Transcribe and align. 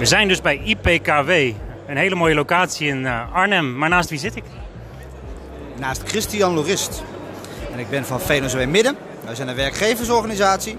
We 0.00 0.06
zijn 0.06 0.28
dus 0.28 0.40
bij 0.40 0.60
IPKW, 0.64 1.30
een 1.86 1.96
hele 1.96 2.14
mooie 2.14 2.34
locatie 2.34 2.88
in 2.88 3.00
uh, 3.00 3.34
Arnhem. 3.34 3.78
Maar 3.78 3.88
naast 3.88 4.10
wie 4.10 4.18
zit 4.18 4.36
ik? 4.36 4.44
Naast 5.78 6.02
Christian 6.06 6.54
Lorist. 6.54 7.02
En 7.72 7.78
ik 7.78 7.90
ben 7.90 8.04
van 8.04 8.20
VNOZW 8.20 8.66
Midden. 8.66 8.96
Wij 9.24 9.34
zijn 9.34 9.48
een 9.48 9.54
werkgeversorganisatie. 9.54 10.76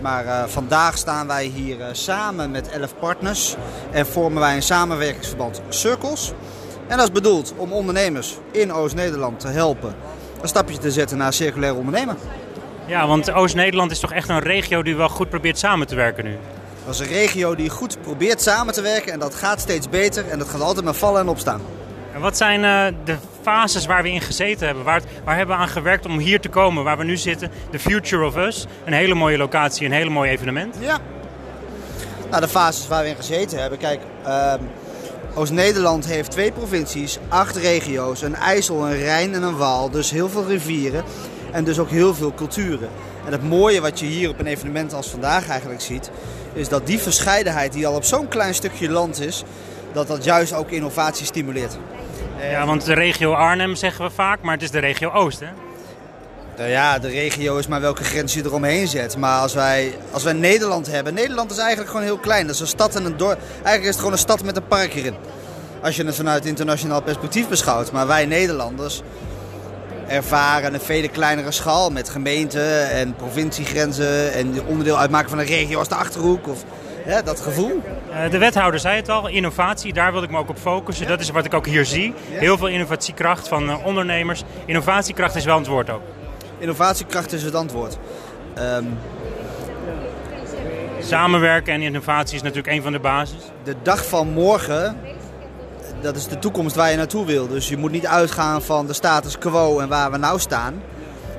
Maar 0.00 0.24
uh, 0.24 0.44
vandaag 0.44 0.98
staan 0.98 1.26
wij 1.26 1.44
hier 1.44 1.78
uh, 1.78 1.86
samen 1.92 2.50
met 2.50 2.68
11 2.68 2.94
partners 2.98 3.56
en 3.90 4.06
vormen 4.06 4.40
wij 4.40 4.54
een 4.54 4.62
samenwerkingsverband 4.62 5.62
Circles. 5.68 6.32
En 6.86 6.96
dat 6.96 7.06
is 7.06 7.12
bedoeld 7.12 7.54
om 7.56 7.72
ondernemers 7.72 8.36
in 8.52 8.72
Oost-Nederland 8.72 9.40
te 9.40 9.48
helpen 9.48 9.94
een 10.42 10.48
stapje 10.48 10.78
te 10.78 10.90
zetten 10.90 11.18
naar 11.18 11.32
circulair 11.32 11.76
ondernemen. 11.76 12.16
Ja, 12.86 13.06
want 13.06 13.32
Oost-Nederland 13.32 13.90
is 13.90 14.00
toch 14.00 14.12
echt 14.12 14.28
een 14.28 14.38
regio 14.38 14.82
die 14.82 14.96
wel 14.96 15.08
goed 15.08 15.28
probeert 15.28 15.58
samen 15.58 15.86
te 15.86 15.94
werken 15.94 16.24
nu? 16.24 16.36
Dat 16.86 16.94
is 16.94 17.00
een 17.00 17.06
regio 17.06 17.54
die 17.54 17.70
goed 17.70 18.00
probeert 18.00 18.42
samen 18.42 18.74
te 18.74 18.82
werken 18.82 19.12
en 19.12 19.18
dat 19.18 19.34
gaat 19.34 19.60
steeds 19.60 19.88
beter 19.88 20.28
en 20.28 20.38
dat 20.38 20.48
gaat 20.48 20.60
altijd 20.60 20.84
maar 20.84 20.94
vallen 20.94 21.20
en 21.20 21.28
opstaan. 21.28 21.60
En 22.14 22.20
wat 22.20 22.36
zijn 22.36 22.62
uh, 22.62 22.98
de 23.04 23.16
fases 23.42 23.86
waar 23.86 24.02
we 24.02 24.10
in 24.10 24.20
gezeten 24.20 24.66
hebben? 24.66 24.84
Waar, 24.84 25.02
waar, 25.24 25.36
hebben 25.36 25.56
we 25.56 25.62
aan 25.62 25.68
gewerkt 25.68 26.06
om 26.06 26.18
hier 26.18 26.40
te 26.40 26.48
komen, 26.48 26.84
waar 26.84 26.98
we 26.98 27.04
nu 27.04 27.16
zitten? 27.16 27.50
The 27.70 27.78
Future 27.78 28.26
of 28.26 28.36
Us, 28.36 28.66
een 28.84 28.92
hele 28.92 29.14
mooie 29.14 29.36
locatie, 29.36 29.86
een 29.86 29.92
hele 29.92 30.10
mooi 30.10 30.30
evenement. 30.30 30.76
Ja. 30.78 30.98
Nou, 32.30 32.42
de 32.42 32.48
fases 32.48 32.88
waar 32.88 33.02
we 33.02 33.08
in 33.08 33.16
gezeten 33.16 33.60
hebben. 33.60 33.78
Kijk, 33.78 34.00
uh, 34.26 34.54
Oost-Nederland 35.34 36.06
heeft 36.06 36.30
twee 36.30 36.52
provincies, 36.52 37.18
acht 37.28 37.56
regio's, 37.56 38.22
een 38.22 38.34
IJssel, 38.34 38.86
een 38.86 38.98
Rijn 38.98 39.34
en 39.34 39.42
een 39.42 39.56
Waal. 39.56 39.90
Dus 39.90 40.10
heel 40.10 40.28
veel 40.28 40.46
rivieren 40.46 41.04
en 41.56 41.64
dus 41.64 41.78
ook 41.78 41.90
heel 41.90 42.14
veel 42.14 42.34
culturen. 42.34 42.88
En 43.24 43.32
het 43.32 43.42
mooie 43.42 43.80
wat 43.80 44.00
je 44.00 44.06
hier 44.06 44.28
op 44.28 44.38
een 44.38 44.46
evenement 44.46 44.94
als 44.94 45.08
vandaag 45.08 45.48
eigenlijk 45.48 45.80
ziet, 45.80 46.10
is 46.52 46.68
dat 46.68 46.86
die 46.86 46.98
verscheidenheid 46.98 47.72
die 47.72 47.86
al 47.86 47.94
op 47.94 48.04
zo'n 48.04 48.28
klein 48.28 48.54
stukje 48.54 48.90
land 48.90 49.20
is, 49.20 49.44
dat 49.92 50.06
dat 50.06 50.24
juist 50.24 50.52
ook 50.52 50.70
innovatie 50.70 51.26
stimuleert. 51.26 51.76
Ja, 52.50 52.66
want 52.66 52.84
de 52.84 52.94
regio 52.94 53.32
Arnhem 53.32 53.74
zeggen 53.74 54.04
we 54.04 54.10
vaak, 54.10 54.42
maar 54.42 54.52
het 54.52 54.62
is 54.62 54.70
de 54.70 54.78
regio 54.78 55.10
Oost, 55.10 55.40
hè? 55.40 55.46
Nou 56.56 56.68
ja, 56.68 56.98
de 56.98 57.08
regio 57.08 57.56
is 57.56 57.66
maar 57.66 57.80
welke 57.80 58.04
grens 58.04 58.34
je 58.34 58.44
eromheen 58.44 58.88
zet. 58.88 59.16
Maar 59.16 59.40
als 59.40 59.54
wij, 59.54 59.94
als 60.10 60.22
wij 60.22 60.32
Nederland 60.32 60.86
hebben... 60.86 61.14
Nederland 61.14 61.50
is 61.50 61.58
eigenlijk 61.58 61.90
gewoon 61.90 62.04
heel 62.04 62.18
klein. 62.18 62.46
Dat 62.46 62.54
is 62.54 62.60
een 62.60 62.66
stad 62.66 62.94
en 62.94 63.04
een 63.04 63.16
dorp. 63.16 63.38
Eigenlijk 63.52 63.82
is 63.82 63.88
het 63.88 63.96
gewoon 63.96 64.12
een 64.12 64.18
stad 64.18 64.44
met 64.44 64.56
een 64.56 64.66
park 64.66 64.94
erin. 64.94 65.14
Als 65.82 65.96
je 65.96 66.04
het 66.04 66.14
vanuit 66.14 66.46
internationaal 66.46 67.02
perspectief 67.02 67.48
beschouwt. 67.48 67.92
Maar 67.92 68.06
wij 68.06 68.26
Nederlanders 68.26 69.02
ervaren 70.08 70.74
een 70.74 70.80
vele 70.80 71.08
kleinere 71.08 71.50
schaal 71.50 71.90
met 71.90 72.08
gemeenten 72.08 72.90
en 72.90 73.14
provinciegrenzen 73.14 74.32
en 74.32 74.66
onderdeel 74.66 74.98
uitmaken 74.98 75.28
van 75.28 75.38
een 75.38 75.46
regio 75.46 75.78
als 75.78 75.88
de 75.88 75.94
Achterhoek. 75.94 76.48
Of, 76.48 76.64
ja, 77.06 77.22
dat 77.22 77.40
gevoel. 77.40 77.82
Eh, 78.12 78.30
de 78.30 78.38
wethouder 78.38 78.80
zei 78.80 78.96
het 78.96 79.08
al, 79.08 79.28
innovatie, 79.28 79.92
daar 79.92 80.12
wil 80.12 80.22
ik 80.22 80.30
me 80.30 80.38
ook 80.38 80.48
op 80.48 80.58
focussen. 80.58 81.06
Dat 81.06 81.20
is 81.20 81.30
wat 81.30 81.44
ik 81.44 81.54
ook 81.54 81.66
hier 81.66 81.84
zie. 81.84 82.14
Heel 82.30 82.58
veel 82.58 82.68
innovatiekracht 82.68 83.48
van 83.48 83.68
eh, 83.68 83.86
ondernemers. 83.86 84.42
Innovatiekracht 84.64 85.34
is 85.34 85.44
wel 85.44 85.58
het 85.58 85.66
woord 85.66 85.90
ook. 85.90 86.02
Innovatiekracht 86.58 87.32
is 87.32 87.42
het 87.42 87.54
antwoord. 87.54 87.98
Um, 88.58 88.98
Samenwerken 91.00 91.74
en 91.74 91.82
innovatie 91.82 92.36
is 92.36 92.42
natuurlijk 92.42 92.76
een 92.76 92.82
van 92.82 92.92
de 92.92 92.98
basis. 92.98 93.38
De 93.62 93.74
dag 93.82 94.06
van 94.06 94.28
morgen, 94.28 94.96
dat 96.06 96.16
is 96.16 96.26
de 96.26 96.38
toekomst 96.38 96.76
waar 96.76 96.90
je 96.90 96.96
naartoe 96.96 97.26
wil. 97.26 97.48
Dus 97.48 97.68
je 97.68 97.76
moet 97.76 97.90
niet 97.90 98.06
uitgaan 98.06 98.62
van 98.62 98.86
de 98.86 98.92
status 98.92 99.38
quo 99.38 99.78
en 99.78 99.88
waar 99.88 100.10
we 100.10 100.16
nou 100.16 100.38
staan. 100.38 100.82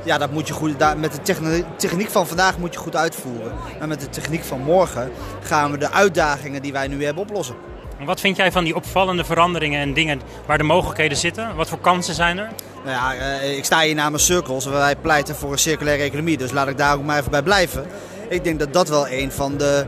Ja, 0.04 0.18
dat 0.18 0.32
moet 0.32 0.48
je 0.48 0.54
goed, 0.54 0.98
met 0.98 1.12
de 1.12 1.36
techniek 1.78 2.10
van 2.10 2.28
vandaag 2.28 2.58
moet 2.58 2.74
je 2.74 2.80
goed 2.80 2.96
uitvoeren. 2.96 3.52
Maar 3.80 3.88
met 3.88 4.02
de 4.02 4.10
techniek 4.10 4.44
van 4.44 4.62
morgen 4.62 5.12
gaan 5.42 5.72
we 5.72 5.78
de 5.78 5.92
uitdagingen 5.92 6.62
die 6.62 6.72
wij 6.72 6.88
nu 6.88 7.06
hebben 7.06 7.24
oplossen. 7.24 7.56
Wat 8.06 8.20
vind 8.20 8.36
jij 8.36 8.52
van 8.52 8.64
die 8.64 8.76
opvallende 8.76 9.24
veranderingen 9.24 9.82
en 9.82 9.94
dingen 9.94 10.22
waar 10.46 10.58
de 10.58 10.64
mogelijkheden 10.64 11.18
zitten? 11.18 11.56
Wat 11.56 11.70
voor 11.70 11.80
kansen 11.80 12.14
zijn 12.14 12.38
er? 12.38 12.50
Nou 12.86 13.16
ja, 13.16 13.40
ik 13.40 13.66
sta 13.66 13.82
hier 13.82 13.96
namens 13.96 14.26
Circles 14.26 14.66
en 14.66 14.72
wij 14.72 14.96
pleiten 14.96 15.36
voor 15.36 15.52
een 15.52 15.58
circulaire 15.58 16.04
economie. 16.04 16.38
Dus 16.38 16.52
laat 16.52 16.68
ik 16.68 16.78
daar 16.78 16.96
ook 16.96 17.04
maar 17.04 17.18
even 17.18 17.32
bij 17.32 17.44
blijven. 17.44 17.86
Ik 18.30 18.44
denk 18.44 18.60
dat 18.60 18.74
dat 18.74 18.90
wel 18.90 19.10
een 19.10 19.32
van 19.32 19.58
de 19.58 19.86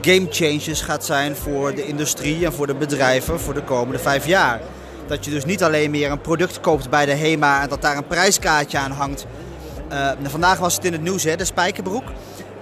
game 0.00 0.26
changers 0.30 0.80
gaat 0.80 1.04
zijn 1.04 1.36
voor 1.36 1.74
de 1.74 1.86
industrie 1.86 2.44
en 2.44 2.52
voor 2.52 2.66
de 2.66 2.74
bedrijven 2.74 3.40
voor 3.40 3.54
de 3.54 3.62
komende 3.62 3.98
vijf 3.98 4.26
jaar. 4.26 4.60
Dat 5.06 5.24
je 5.24 5.30
dus 5.30 5.44
niet 5.44 5.62
alleen 5.62 5.90
meer 5.90 6.10
een 6.10 6.20
product 6.20 6.60
koopt 6.60 6.90
bij 6.90 7.06
de 7.06 7.14
HEMA 7.14 7.62
en 7.62 7.68
dat 7.68 7.82
daar 7.82 7.96
een 7.96 8.06
prijskaartje 8.06 8.78
aan 8.78 8.90
hangt. 8.90 9.26
vandaag 10.22 10.58
was 10.58 10.74
het 10.74 10.84
in 10.84 10.92
het 10.92 11.02
nieuws, 11.02 11.24
hè, 11.24 11.36
de 11.36 11.44
spijkerbroek. 11.44 12.04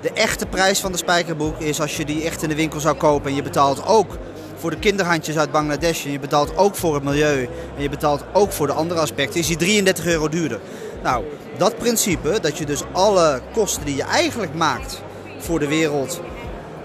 De 0.01 0.13
echte 0.13 0.47
prijs 0.47 0.81
van 0.81 0.93
de 0.93 0.99
spijkerbroek 0.99 1.61
is 1.61 1.81
als 1.81 1.97
je 1.97 2.05
die 2.05 2.25
echt 2.25 2.43
in 2.43 2.49
de 2.49 2.55
winkel 2.55 2.81
zou 2.81 2.97
kopen 2.97 3.31
en 3.31 3.37
je 3.37 3.43
betaalt 3.43 3.87
ook 3.87 4.19
voor 4.57 4.71
de 4.71 4.79
kinderhandjes 4.79 5.39
uit 5.39 5.51
Bangladesh 5.51 6.05
en 6.05 6.13
je 6.13 6.19
betaalt 6.19 6.57
ook 6.57 6.75
voor 6.75 6.95
het 6.95 7.05
milieu 7.05 7.49
en 7.77 7.83
je 7.83 7.89
betaalt 7.89 8.25
ook 8.33 8.53
voor 8.53 8.67
de 8.67 8.73
andere 8.73 9.01
aspecten, 9.01 9.41
is 9.41 9.47
die 9.47 9.57
33 9.57 10.07
euro 10.07 10.29
duurder. 10.29 10.61
Nou, 11.03 11.25
dat 11.59 11.79
principe, 11.79 12.39
dat 12.41 12.59
je 12.59 12.67
dus 12.67 12.83
alle 12.93 13.41
kosten 13.53 13.85
die 13.85 13.97
je 13.97 14.03
eigenlijk 14.03 14.55
maakt 14.55 15.03
voor 15.39 15.59
de 15.59 15.69
wereld, 15.69 16.21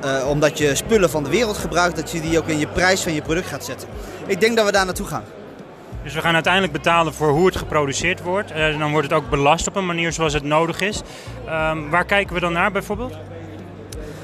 uh, 0.03 0.29
omdat 0.29 0.57
je 0.57 0.75
spullen 0.75 1.09
van 1.09 1.23
de 1.23 1.29
wereld 1.29 1.57
gebruikt, 1.57 1.95
dat 1.95 2.11
je 2.11 2.21
die 2.21 2.37
ook 2.37 2.47
in 2.47 2.59
je 2.59 2.67
prijs 2.67 3.01
van 3.01 3.13
je 3.13 3.21
product 3.21 3.47
gaat 3.47 3.65
zetten. 3.65 3.87
Ik 4.27 4.39
denk 4.39 4.55
dat 4.55 4.65
we 4.65 4.71
daar 4.71 4.85
naartoe 4.85 5.07
gaan. 5.07 5.23
Dus 6.05 6.13
we 6.13 6.21
gaan 6.21 6.33
uiteindelijk 6.33 6.73
betalen 6.73 7.13
voor 7.13 7.29
hoe 7.29 7.45
het 7.45 7.55
geproduceerd 7.55 8.21
wordt. 8.21 8.51
Uh, 8.51 8.79
dan 8.79 8.91
wordt 8.91 9.09
het 9.09 9.17
ook 9.17 9.29
belast 9.29 9.67
op 9.67 9.75
een 9.75 9.85
manier 9.85 10.11
zoals 10.13 10.33
het 10.33 10.43
nodig 10.43 10.81
is. 10.81 11.01
Uh, 11.45 11.71
waar 11.89 12.05
kijken 12.05 12.33
we 12.33 12.39
dan 12.39 12.53
naar 12.53 12.71
bijvoorbeeld? 12.71 13.13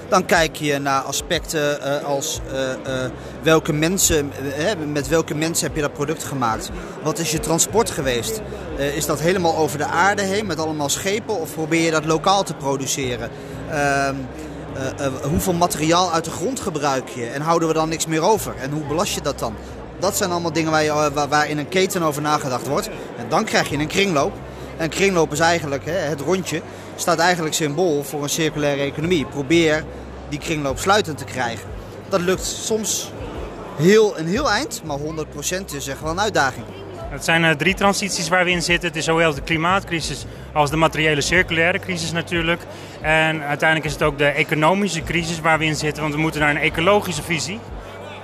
Dan 0.09 0.25
kijk 0.25 0.55
je 0.55 0.79
naar 0.79 1.01
aspecten 1.01 1.79
uh, 1.79 2.03
als 2.03 2.41
welke 3.41 3.73
mensen, 3.73 4.31
met 4.87 5.07
welke 5.07 5.35
mensen 5.35 5.67
heb 5.67 5.75
je 5.75 5.81
dat 5.81 5.93
product 5.93 6.23
gemaakt? 6.23 6.71
Wat 7.03 7.19
is 7.19 7.31
je 7.31 7.39
transport 7.39 7.89
geweest? 7.89 8.41
is 8.95 9.05
dat 9.05 9.19
helemaal 9.19 9.57
over 9.57 9.77
de 9.77 9.85
aarde 9.85 10.21
heen 10.21 10.45
met 10.45 10.59
allemaal 10.59 10.89
schepen 10.89 11.39
of 11.39 11.53
probeer 11.53 11.81
je 11.81 11.91
dat 11.91 12.05
lokaal 12.05 12.43
te 12.43 12.53
produceren? 12.53 13.29
Ehm, 14.75 15.11
hoeveel 15.29 15.53
materiaal 15.53 16.11
uit 16.11 16.25
de 16.25 16.31
grond 16.31 16.59
gebruik 16.59 17.09
je 17.09 17.25
en 17.25 17.41
houden 17.41 17.67
we 17.67 17.73
dan 17.73 17.89
niks 17.89 18.05
meer 18.05 18.21
over? 18.21 18.55
En 18.55 18.71
hoe 18.71 18.83
belast 18.83 19.13
je 19.13 19.21
dat 19.21 19.39
dan? 19.39 19.55
Dat 19.99 20.17
zijn 20.17 20.31
allemaal 20.31 20.53
dingen 20.53 20.71
waar, 20.71 20.83
je, 20.83 21.11
waar 21.29 21.49
in 21.49 21.57
een 21.57 21.67
keten 21.67 22.01
over 22.01 22.21
nagedacht 22.21 22.67
wordt. 22.67 22.89
En 23.17 23.29
dan 23.29 23.43
krijg 23.43 23.69
je 23.69 23.77
een 23.77 23.87
kringloop. 23.87 24.33
En 24.77 24.89
kringloop 24.89 25.31
is 25.31 25.39
eigenlijk, 25.39 25.85
hè, 25.85 25.91
het 25.91 26.19
rondje, 26.19 26.61
staat 26.95 27.19
eigenlijk 27.19 27.55
symbool 27.55 28.03
voor 28.03 28.23
een 28.23 28.29
circulaire 28.29 28.81
economie. 28.81 29.25
Probeer 29.25 29.83
die 30.29 30.39
kringloop 30.39 30.79
sluitend 30.79 31.17
te 31.17 31.23
krijgen. 31.23 31.69
Dat 32.09 32.21
lukt 32.21 32.43
soms 32.43 33.11
heel 33.75 34.17
een 34.17 34.27
heel 34.27 34.51
eind, 34.51 34.81
maar 34.85 34.97
100% 34.97 35.73
is 35.75 35.87
echt 35.87 36.01
wel 36.01 36.11
een 36.11 36.19
uitdaging. 36.19 36.65
Het 37.11 37.23
zijn 37.25 37.43
uh, 37.43 37.49
drie 37.49 37.73
transities 37.73 38.29
waar 38.29 38.43
we 38.43 38.51
in 38.51 38.61
zitten. 38.61 38.87
Het 38.87 38.97
is 38.97 39.05
zowel 39.05 39.33
de 39.33 39.41
klimaatcrisis 39.41 40.25
als 40.53 40.69
de 40.69 40.75
materiële 40.75 41.21
circulaire 41.21 41.79
crisis 41.79 42.11
natuurlijk. 42.11 42.61
En 43.01 43.43
uiteindelijk 43.43 43.87
is 43.87 43.93
het 43.93 44.03
ook 44.03 44.17
de 44.17 44.25
economische 44.25 45.03
crisis 45.03 45.39
waar 45.39 45.59
we 45.59 45.65
in 45.65 45.75
zitten, 45.75 46.01
want 46.01 46.15
we 46.15 46.21
moeten 46.21 46.41
naar 46.41 46.49
een 46.49 46.57
ecologische 46.57 47.23
visie. 47.23 47.59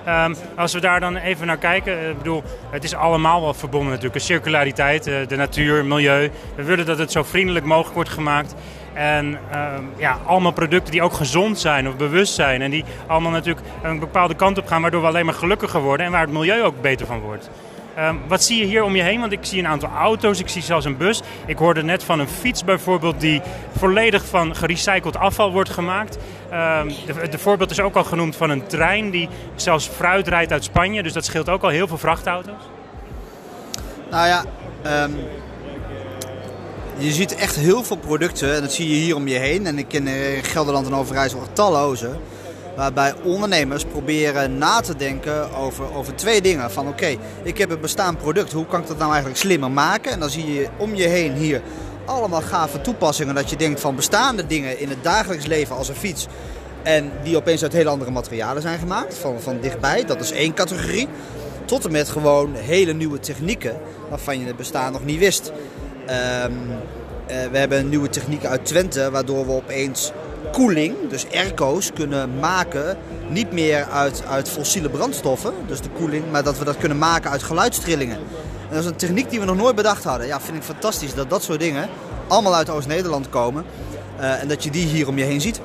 Um, 0.07 0.35
als 0.55 0.73
we 0.73 0.79
daar 0.79 0.99
dan 0.99 1.15
even 1.15 1.47
naar 1.47 1.57
kijken, 1.57 2.09
ik 2.09 2.17
bedoel, 2.17 2.43
het 2.69 2.83
is 2.83 2.93
allemaal 2.93 3.41
wel 3.41 3.53
verbonden 3.53 3.89
natuurlijk. 3.89 4.23
Circulariteit, 4.23 5.03
de 5.03 5.35
natuur, 5.35 5.85
milieu. 5.85 6.31
We 6.55 6.63
willen 6.63 6.85
dat 6.85 6.97
het 6.97 7.11
zo 7.11 7.23
vriendelijk 7.23 7.65
mogelijk 7.65 7.95
wordt 7.95 8.09
gemaakt. 8.09 8.55
En 8.93 9.39
uh, 9.53 9.67
ja, 9.97 10.17
allemaal 10.25 10.51
producten 10.51 10.91
die 10.91 11.01
ook 11.01 11.13
gezond 11.13 11.59
zijn 11.59 11.87
of 11.87 11.95
bewust 11.95 12.33
zijn. 12.33 12.61
En 12.61 12.71
die 12.71 12.83
allemaal 13.07 13.31
natuurlijk 13.31 13.65
een 13.83 13.99
bepaalde 13.99 14.35
kant 14.35 14.57
op 14.57 14.67
gaan, 14.67 14.81
waardoor 14.81 15.01
we 15.01 15.07
alleen 15.07 15.25
maar 15.25 15.33
gelukkiger 15.33 15.81
worden 15.81 16.05
en 16.05 16.11
waar 16.11 16.21
het 16.21 16.31
milieu 16.31 16.63
ook 16.63 16.81
beter 16.81 17.05
van 17.05 17.19
wordt. 17.19 17.49
Um, 17.99 18.19
wat 18.27 18.43
zie 18.43 18.57
je 18.57 18.65
hier 18.65 18.83
om 18.83 18.95
je 18.95 19.01
heen? 19.01 19.19
Want 19.19 19.31
ik 19.31 19.39
zie 19.41 19.59
een 19.59 19.67
aantal 19.67 19.89
auto's, 19.89 20.39
ik 20.39 20.47
zie 20.47 20.61
zelfs 20.61 20.85
een 20.85 20.97
bus. 20.97 21.21
Ik 21.45 21.57
hoorde 21.57 21.83
net 21.83 22.03
van 22.03 22.19
een 22.19 22.27
fiets 22.27 22.63
bijvoorbeeld 22.63 23.19
die 23.19 23.41
volledig 23.77 24.25
van 24.25 24.55
gerecycled 24.55 25.17
afval 25.17 25.51
wordt 25.51 25.69
gemaakt. 25.69 26.17
De, 26.49 27.29
de, 27.29 27.37
voorbeeld 27.37 27.71
is 27.71 27.79
ook 27.79 27.95
al 27.95 28.03
genoemd 28.03 28.35
van 28.35 28.49
een 28.49 28.67
trein 28.67 29.09
die 29.09 29.29
zelfs 29.55 29.87
fruit 29.87 30.27
rijdt 30.27 30.51
uit 30.51 30.63
Spanje. 30.63 31.03
Dus 31.03 31.13
dat 31.13 31.25
scheelt 31.25 31.49
ook 31.49 31.63
al 31.63 31.69
heel 31.69 31.87
veel 31.87 31.97
vrachtauto's. 31.97 32.63
Nou 34.09 34.27
ja, 34.27 34.43
um, 35.03 35.15
je 36.97 37.11
ziet 37.11 37.35
echt 37.35 37.55
heel 37.55 37.83
veel 37.83 37.97
producten. 37.97 38.55
En 38.55 38.61
dat 38.61 38.73
zie 38.73 38.89
je 38.89 38.95
hier 38.95 39.15
om 39.15 39.27
je 39.27 39.37
heen. 39.37 39.65
En 39.65 39.77
ik 39.77 39.87
ken 39.87 40.07
in 40.07 40.43
Gelderland 40.43 40.85
en 40.85 40.95
Overijssel 40.95 41.41
talloze. 41.53 42.17
Waarbij 42.77 43.13
ondernemers 43.23 43.85
proberen 43.85 44.57
na 44.57 44.79
te 44.79 44.95
denken 44.95 45.55
over, 45.55 45.95
over 45.95 46.15
twee 46.15 46.41
dingen. 46.41 46.71
Van 46.71 46.87
oké, 46.87 47.15
ik 47.43 47.57
heb 47.57 47.69
een 47.69 47.79
bestaand 47.79 48.17
product. 48.17 48.51
Hoe 48.51 48.65
kan 48.65 48.81
ik 48.81 48.87
dat 48.87 48.97
nou 48.97 49.09
eigenlijk 49.09 49.39
slimmer 49.39 49.71
maken? 49.71 50.11
En 50.11 50.19
dan 50.19 50.29
zie 50.29 50.53
je 50.53 50.67
om 50.77 50.95
je 50.95 51.07
heen 51.07 51.33
hier 51.33 51.61
allemaal 52.05 52.41
gave 52.41 52.81
toepassingen. 52.81 53.35
Dat 53.35 53.49
je 53.49 53.55
denkt 53.55 53.79
van 53.79 53.95
bestaande 53.95 54.47
dingen 54.47 54.79
in 54.79 54.89
het 54.89 55.03
dagelijks 55.03 55.45
leven 55.45 55.75
als 55.75 55.89
een 55.89 55.95
fiets. 55.95 56.27
En 56.83 57.11
die 57.23 57.37
opeens 57.37 57.63
uit 57.63 57.73
heel 57.73 57.87
andere 57.87 58.11
materialen 58.11 58.61
zijn 58.61 58.79
gemaakt. 58.79 59.15
Van, 59.17 59.41
van 59.41 59.59
dichtbij. 59.61 60.05
Dat 60.05 60.21
is 60.21 60.31
één 60.31 60.53
categorie. 60.53 61.07
Tot 61.65 61.85
en 61.85 61.91
met 61.91 62.09
gewoon 62.09 62.53
hele 62.55 62.93
nieuwe 62.93 63.19
technieken. 63.19 63.79
Waarvan 64.09 64.39
je 64.39 64.45
het 64.45 64.57
bestaan 64.57 64.91
nog 64.91 65.05
niet 65.05 65.19
wist. 65.19 65.51
Um, 66.45 66.69
uh, 67.29 67.45
we 67.51 67.57
hebben 67.57 67.79
een 67.79 67.89
nieuwe 67.89 68.09
techniek 68.09 68.45
uit 68.45 68.65
Twente. 68.65 69.11
Waardoor 69.11 69.45
we 69.45 69.51
opeens 69.51 70.11
koeling, 70.57 70.95
dus 71.09 71.25
airco's, 71.31 71.93
kunnen 71.93 72.39
maken 72.39 72.97
niet 73.29 73.51
meer 73.51 73.85
uit, 73.85 74.23
uit 74.29 74.49
fossiele 74.49 74.89
brandstoffen, 74.89 75.53
dus 75.67 75.81
de 75.81 75.89
koeling, 75.89 76.23
maar 76.31 76.43
dat 76.43 76.57
we 76.57 76.65
dat 76.65 76.77
kunnen 76.77 76.97
maken 76.97 77.31
uit 77.31 77.43
geluidstrillingen. 77.43 78.17
En 78.17 78.73
dat 78.73 78.79
is 78.79 78.85
een 78.85 78.95
techniek 78.95 79.29
die 79.29 79.39
we 79.39 79.45
nog 79.45 79.55
nooit 79.55 79.75
bedacht 79.75 80.03
hadden. 80.03 80.27
Ja, 80.27 80.41
vind 80.41 80.57
ik 80.57 80.63
fantastisch 80.63 81.13
dat 81.13 81.29
dat 81.29 81.43
soort 81.43 81.59
dingen 81.59 81.89
allemaal 82.27 82.55
uit 82.55 82.69
Oost-Nederland 82.69 83.29
komen 83.29 83.65
uh, 84.19 84.41
en 84.41 84.47
dat 84.47 84.63
je 84.63 84.69
die 84.69 84.85
hier 84.85 85.07
om 85.07 85.17
je 85.17 85.23
heen 85.23 85.41
ziet. 85.41 85.61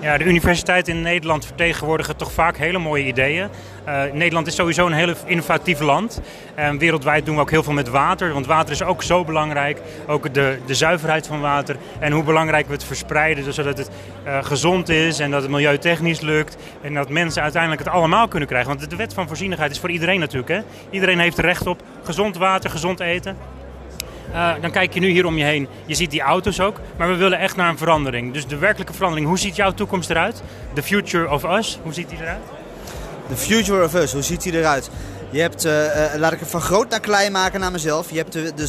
Ja, 0.00 0.18
de 0.18 0.24
universiteiten 0.24 0.94
in 0.94 1.02
Nederland 1.02 1.46
vertegenwoordigen 1.46 2.16
toch 2.16 2.32
vaak 2.32 2.56
hele 2.56 2.78
mooie 2.78 3.04
ideeën. 3.04 3.48
Uh, 3.88 4.02
Nederland 4.12 4.46
is 4.46 4.54
sowieso 4.54 4.86
een 4.86 4.92
heel 4.92 5.14
innovatief 5.26 5.80
land. 5.80 6.20
En 6.54 6.78
wereldwijd 6.78 7.26
doen 7.26 7.34
we 7.34 7.40
ook 7.40 7.50
heel 7.50 7.62
veel 7.62 7.72
met 7.72 7.88
water. 7.88 8.32
Want 8.32 8.46
water 8.46 8.72
is 8.72 8.82
ook 8.82 9.02
zo 9.02 9.24
belangrijk. 9.24 9.80
Ook 10.06 10.34
de, 10.34 10.58
de 10.66 10.74
zuiverheid 10.74 11.26
van 11.26 11.40
water. 11.40 11.76
En 11.98 12.12
hoe 12.12 12.24
belangrijk 12.24 12.66
we 12.66 12.72
het 12.72 12.84
verspreiden. 12.84 13.52
Zodat 13.52 13.78
het 13.78 13.90
uh, 14.26 14.44
gezond 14.44 14.88
is 14.88 15.18
en 15.18 15.30
dat 15.30 15.42
het 15.42 15.50
milieutechnisch 15.50 16.20
lukt. 16.20 16.56
En 16.82 16.94
dat 16.94 17.08
mensen 17.08 17.42
uiteindelijk 17.42 17.84
het 17.84 17.92
allemaal 17.92 18.28
kunnen 18.28 18.48
krijgen. 18.48 18.76
Want 18.76 18.90
de 18.90 18.96
wet 18.96 19.14
van 19.14 19.28
voorzienigheid 19.28 19.70
is 19.70 19.78
voor 19.78 19.90
iedereen 19.90 20.20
natuurlijk. 20.20 20.52
Hè? 20.52 20.60
Iedereen 20.90 21.18
heeft 21.18 21.38
recht 21.38 21.66
op 21.66 21.82
gezond 22.02 22.36
water, 22.36 22.70
gezond 22.70 23.00
eten. 23.00 23.36
Uh, 24.32 24.52
dan 24.60 24.70
kijk 24.70 24.94
je 24.94 25.00
nu 25.00 25.08
hier 25.08 25.26
om 25.26 25.36
je 25.36 25.44
heen. 25.44 25.68
Je 25.86 25.94
ziet 25.94 26.10
die 26.10 26.20
auto's 26.20 26.60
ook. 26.60 26.80
Maar 26.96 27.08
we 27.08 27.14
willen 27.14 27.38
echt 27.38 27.56
naar 27.56 27.68
een 27.68 27.78
verandering. 27.78 28.32
Dus 28.32 28.46
de 28.46 28.58
werkelijke 28.58 28.92
verandering. 28.92 29.28
Hoe 29.28 29.38
ziet 29.38 29.56
jouw 29.56 29.72
toekomst 29.72 30.10
eruit? 30.10 30.42
The 30.74 30.82
future 30.82 31.30
of 31.30 31.44
us. 31.44 31.78
Hoe 31.82 31.92
ziet 31.92 32.08
die 32.08 32.18
eruit? 32.20 32.42
The 33.28 33.36
future 33.36 33.84
of 33.84 33.94
us. 33.94 34.12
Hoe 34.12 34.22
ziet 34.22 34.42
die 34.42 34.58
eruit? 34.58 34.90
Je 35.32 35.40
hebt, 35.40 35.66
uh, 35.66 35.84
uh, 35.84 36.14
laat 36.16 36.32
ik 36.32 36.40
het 36.40 36.48
van 36.48 36.60
groot 36.60 36.90
naar 36.90 37.00
klein 37.00 37.32
maken 37.32 37.60
naar 37.60 37.70
mezelf. 37.70 38.10
Je 38.10 38.16
hebt 38.16 38.32
de, 38.32 38.52
de, 38.54 38.68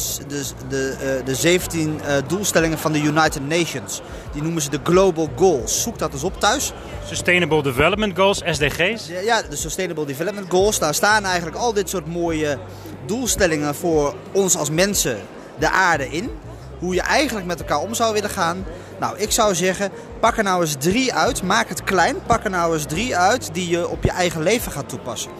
de, 0.68 1.20
de 1.24 1.34
17 1.34 2.00
doelstellingen 2.26 2.78
van 2.78 2.92
de 2.92 2.98
United 2.98 3.48
Nations. 3.48 4.00
Die 4.32 4.42
noemen 4.42 4.62
ze 4.62 4.70
de 4.70 4.78
Global 4.82 5.28
Goals. 5.36 5.82
Zoek 5.82 5.98
dat 5.98 6.12
eens 6.12 6.24
op 6.24 6.40
thuis. 6.40 6.72
Sustainable 7.06 7.62
Development 7.62 8.16
Goals, 8.16 8.42
SDG's? 8.44 9.08
Ja, 9.24 9.42
de 9.42 9.56
Sustainable 9.56 10.06
Development 10.06 10.50
Goals. 10.50 10.78
Daar 10.78 10.94
staan 10.94 11.24
eigenlijk 11.24 11.56
al 11.56 11.72
dit 11.72 11.88
soort 11.88 12.06
mooie 12.06 12.58
doelstellingen 13.06 13.74
voor 13.74 14.14
ons 14.32 14.56
als 14.56 14.70
mensen 14.70 15.18
de 15.58 15.70
aarde 15.70 16.10
in. 16.10 16.30
Hoe 16.78 16.94
je 16.94 17.00
eigenlijk 17.00 17.46
met 17.46 17.60
elkaar 17.60 17.80
om 17.80 17.94
zou 17.94 18.12
willen 18.12 18.30
gaan. 18.30 18.64
Nou, 19.00 19.18
ik 19.18 19.30
zou 19.30 19.54
zeggen, 19.54 19.90
pak 20.20 20.36
er 20.36 20.44
nou 20.44 20.60
eens 20.60 20.76
drie 20.78 21.14
uit. 21.14 21.42
Maak 21.42 21.68
het 21.68 21.84
klein. 21.84 22.16
Pak 22.26 22.44
er 22.44 22.50
nou 22.50 22.74
eens 22.74 22.84
drie 22.84 23.16
uit 23.16 23.54
die 23.54 23.68
je 23.68 23.88
op 23.88 24.02
je 24.02 24.10
eigen 24.10 24.42
leven 24.42 24.72
gaat 24.72 24.88
toepassen. 24.88 25.30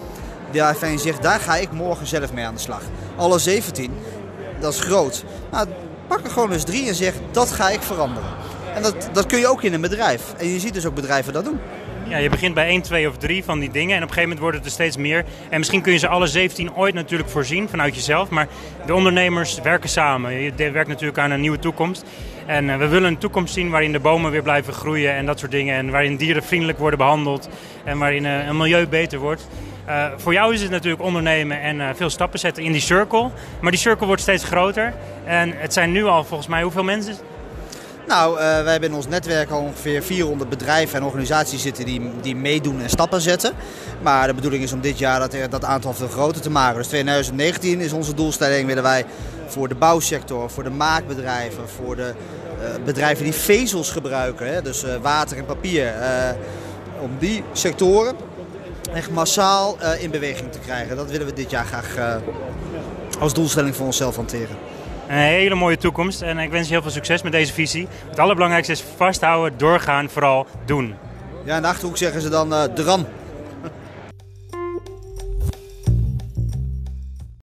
Waarvan 0.53 0.91
je 0.91 0.99
zegt, 0.99 1.23
daar 1.23 1.41
ga 1.41 1.57
ik 1.57 1.73
morgen 1.73 2.07
zelf 2.07 2.33
mee 2.33 2.45
aan 2.45 2.55
de 2.55 2.61
slag. 2.61 2.83
Alle 3.17 3.39
17, 3.39 3.93
dat 4.61 4.73
is 4.73 4.81
groot. 4.81 5.25
Nou, 5.51 5.67
pak 6.07 6.25
er 6.25 6.31
gewoon 6.31 6.53
eens 6.53 6.65
drie 6.65 6.89
en 6.89 6.95
zeg, 6.95 7.15
dat 7.31 7.51
ga 7.51 7.71
ik 7.71 7.83
veranderen. 7.83 8.31
En 8.75 8.83
dat, 8.83 8.95
dat 9.13 9.27
kun 9.27 9.39
je 9.39 9.49
ook 9.49 9.63
in 9.63 9.73
een 9.73 9.81
bedrijf. 9.81 10.35
En 10.37 10.47
je 10.47 10.61
ziet 10.61 10.75
dus 10.75 10.87
ook 10.87 10.95
bedrijven 10.95 11.33
dat 11.33 11.45
doen. 11.45 11.61
Ja, 12.09 12.17
je 12.17 12.29
begint 12.29 12.55
bij 12.55 12.67
1, 12.67 12.83
2 12.83 13.09
of 13.09 13.17
3 13.17 13.45
van 13.45 13.59
die 13.59 13.71
dingen 13.71 13.97
en 13.97 14.03
op 14.03 14.09
een 14.09 14.15
gegeven 14.15 14.23
moment 14.23 14.41
wordt 14.41 14.57
het 14.57 14.67
er 14.67 14.73
steeds 14.73 14.97
meer. 14.97 15.25
En 15.51 15.59
misschien 15.59 15.83
kun 15.83 15.93
je 15.93 15.99
ze 15.99 16.09
alle 16.09 16.27
17 16.27 16.75
ooit 16.75 16.95
natuurlijk 16.95 17.31
voorzien 17.31 17.69
vanuit 17.69 17.95
jezelf, 17.95 18.29
maar 18.29 18.49
de 18.87 18.95
ondernemers 18.95 19.61
werken 19.61 19.89
samen. 19.89 20.33
Je 20.33 20.71
werkt 20.71 20.89
natuurlijk 20.89 21.19
aan 21.19 21.31
een 21.31 21.41
nieuwe 21.41 21.59
toekomst. 21.59 22.05
En 22.47 22.65
uh, 22.65 22.77
we 22.77 22.89
willen 22.89 23.09
een 23.09 23.19
toekomst 23.19 23.55
zien 23.55 23.71
waarin 23.71 23.93
de 23.93 24.01
bomen 24.01 24.31
weer 24.31 24.43
blijven 24.43 24.73
groeien 24.73 25.15
en 25.15 25.27
dat 25.27 25.39
soort 25.39 25.51
dingen. 25.51 25.77
En 25.77 25.91
waarin 25.91 26.17
dieren 26.17 26.43
vriendelijk 26.43 26.79
worden 26.79 26.99
behandeld 26.99 27.49
en 27.85 27.99
waarin 27.99 28.25
uh, 28.25 28.47
een 28.47 28.57
milieu 28.57 28.87
beter 28.87 29.19
wordt. 29.19 29.49
Uh, 29.89 30.07
voor 30.17 30.33
jou 30.33 30.55
is 30.55 30.63
het 30.63 30.71
natuurlijk 30.71 31.03
ondernemen 31.03 31.61
en 31.61 31.97
veel 31.97 32.11
stappen 32.11 32.39
zetten 32.39 32.63
in 32.63 32.73
die 32.73 32.81
circle. 32.81 33.31
Maar 33.61 33.71
die 33.71 33.81
circle 33.81 34.07
wordt 34.07 34.23
steeds 34.23 34.45
groter. 34.45 34.95
En 35.25 35.53
het 35.57 35.73
zijn 35.73 35.93
nu 35.93 36.05
al 36.05 36.25
volgens 36.25 36.49
mij 36.49 36.63
hoeveel 36.63 36.85
mensen? 36.85 37.15
Nou, 38.07 38.35
uh, 38.35 38.41
wij 38.41 38.73
hebben 38.73 38.89
in 38.89 38.95
ons 38.95 39.09
netwerk 39.09 39.51
al 39.51 39.61
ongeveer 39.61 40.03
400 40.03 40.51
bedrijven 40.51 40.99
en 40.99 41.05
organisaties 41.05 41.63
zitten 41.63 41.85
die, 41.85 42.11
die 42.23 42.37
meedoen 42.37 42.81
en 42.81 42.91
stappen 42.91 43.21
zetten. 43.21 43.53
Maar 44.03 44.27
de 44.27 44.35
bedoeling 44.35 44.63
is 44.63 44.73
om 44.73 44.81
dit 44.81 44.99
jaar 44.99 45.21
dat, 45.21 45.37
dat 45.51 45.65
aantal 45.65 45.95
veel 45.95 46.09
groter 46.09 46.43
te 46.43 46.51
maken. 46.51 46.79
Dus 46.79 46.87
2019 46.87 47.81
is 47.81 47.93
onze 47.93 48.15
doelstelling, 48.15 48.67
willen 48.67 48.83
wij 48.83 49.05
voor 49.47 49.69
de 49.69 49.75
bouwsector, 49.75 50.51
voor 50.51 50.63
de 50.63 50.71
maakbedrijven, 50.71 51.69
voor 51.69 51.97
de 51.97 52.15
uh, 52.61 52.85
bedrijven 52.85 53.25
die 53.25 53.33
vezels 53.33 53.91
gebruiken, 53.91 54.55
hè, 54.55 54.63
dus 54.63 54.85
uh, 54.85 54.91
water 55.03 55.37
en 55.37 55.45
papier, 55.45 55.93
om 57.01 57.11
die 57.19 57.45
sectoren 57.53 58.17
echt 58.93 59.11
massaal 59.11 59.77
in 59.99 60.11
beweging 60.11 60.53
te 60.53 60.59
krijgen. 60.59 60.97
Dat 60.97 61.11
willen 61.11 61.27
we 61.27 61.33
dit 61.33 61.51
jaar 61.51 61.65
graag 61.65 62.21
als 63.21 63.35
doelstelling 63.35 63.77
voor 63.77 63.87
onszelf 63.87 64.17
hanteren 64.17 64.57
een 65.09 65.17
hele 65.17 65.55
mooie 65.55 65.77
toekomst. 65.77 66.23
En 66.23 66.39
ik 66.39 66.51
wens 66.51 66.67
je 66.67 66.73
heel 66.73 66.83
veel 66.83 66.91
succes 66.91 67.23
met 67.23 67.33
deze 67.33 67.53
visie. 67.53 67.89
Het 68.09 68.19
allerbelangrijkste 68.19 68.73
is 68.73 68.85
vasthouden, 68.97 69.59
doorgaan, 69.59 70.09
vooral 70.09 70.47
doen. 70.65 70.95
Ja, 71.45 71.57
in 71.57 71.63
de 71.63 71.69
Achterhoek 71.69 71.97
zeggen 71.97 72.21
ze 72.21 72.29
dan 72.29 72.53
uh, 72.53 72.63
dram. 72.63 73.07